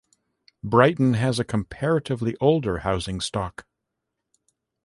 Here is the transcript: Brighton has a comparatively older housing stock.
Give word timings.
Brighton 0.63 1.13
has 1.13 1.37
a 1.37 1.43
comparatively 1.43 2.35
older 2.37 2.79
housing 2.79 3.21
stock. 3.21 3.67